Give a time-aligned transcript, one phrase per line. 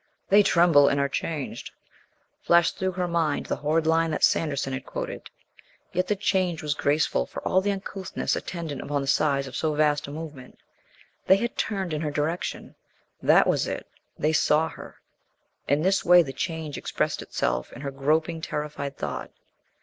[0.29, 1.69] "They tremble and are changed,"
[2.41, 5.29] flashed through her mind the horrid line that Sanderson had quoted.
[5.93, 9.75] Yet the change was graceful for all the uncouthness attendant upon the size of so
[9.75, 10.57] vast a movement.
[11.27, 12.73] They had turned in her direction.
[13.21, 13.85] That was it.
[14.17, 14.95] They saw her.
[15.67, 19.29] In this way the change expressed itself in her groping, terrified thought.